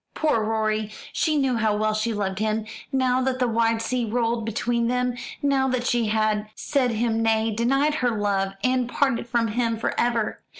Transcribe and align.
Poor 0.15 0.43
Rorie! 0.43 0.91
She 1.13 1.37
knew 1.37 1.57
how 1.57 1.77
well 1.77 1.93
she 1.93 2.11
loved 2.11 2.39
him, 2.39 2.65
now 2.91 3.21
that 3.21 3.37
the 3.37 3.47
wide 3.47 3.83
sea 3.83 4.03
rolled 4.03 4.45
between 4.45 4.87
them, 4.87 5.15
now 5.43 5.67
that 5.67 5.85
she 5.85 6.07
had 6.07 6.49
said 6.55 6.89
him 6.89 7.21
nay, 7.21 7.51
denied 7.53 7.93
her 8.01 8.09
love, 8.09 8.53
and 8.63 8.89
parted 8.89 9.27
from 9.27 9.49
him 9.49 9.77
for 9.77 9.93
ever. 9.99 10.41